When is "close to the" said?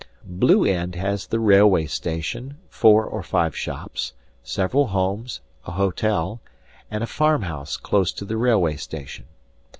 7.77-8.35